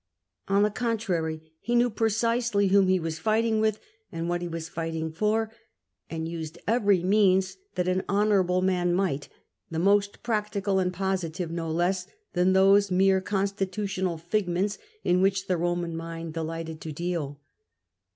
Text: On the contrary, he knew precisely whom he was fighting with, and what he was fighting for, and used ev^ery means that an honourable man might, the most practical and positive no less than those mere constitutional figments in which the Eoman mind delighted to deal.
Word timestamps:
On 0.47 0.63
the 0.63 0.71
contrary, 0.71 1.53
he 1.59 1.75
knew 1.75 1.91
precisely 1.91 2.69
whom 2.69 2.87
he 2.87 2.99
was 2.99 3.19
fighting 3.19 3.59
with, 3.59 3.79
and 4.11 4.27
what 4.27 4.41
he 4.41 4.47
was 4.47 4.67
fighting 4.67 5.11
for, 5.11 5.51
and 6.09 6.27
used 6.27 6.57
ev^ery 6.67 7.03
means 7.03 7.57
that 7.75 7.87
an 7.87 8.01
honourable 8.09 8.63
man 8.63 8.95
might, 8.95 9.29
the 9.69 9.77
most 9.77 10.23
practical 10.23 10.79
and 10.79 10.91
positive 10.91 11.51
no 11.51 11.69
less 11.69 12.07
than 12.33 12.53
those 12.53 12.89
mere 12.89 13.21
constitutional 13.21 14.17
figments 14.17 14.79
in 15.03 15.21
which 15.21 15.45
the 15.45 15.53
Eoman 15.53 15.93
mind 15.93 16.33
delighted 16.33 16.81
to 16.81 16.91
deal. 16.91 17.39